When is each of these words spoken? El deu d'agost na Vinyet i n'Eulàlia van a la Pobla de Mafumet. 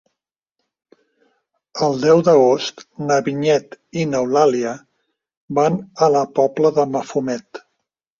El 1.87 1.99
deu 2.05 2.23
d'agost 2.29 2.81
na 3.09 3.17
Vinyet 3.27 3.77
i 3.99 4.05
n'Eulàlia 4.13 4.71
van 5.61 5.77
a 6.07 6.11
la 6.15 6.25
Pobla 6.41 6.73
de 6.79 6.87
Mafumet. 6.95 7.63